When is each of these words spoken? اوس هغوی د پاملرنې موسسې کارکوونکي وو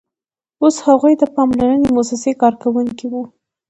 اوس 0.63 0.75
هغوی 0.87 1.13
د 1.17 1.23
پاملرنې 1.35 1.87
موسسې 1.95 2.31
کارکوونکي 2.41 3.05
وو 3.09 3.23